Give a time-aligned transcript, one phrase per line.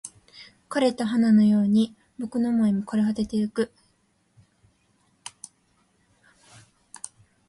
[0.67, 3.71] 枯れた花のように僕の想いも枯れ果ててゆく